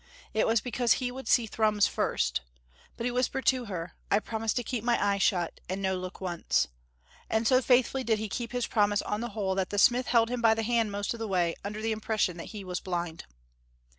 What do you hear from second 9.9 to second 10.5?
held him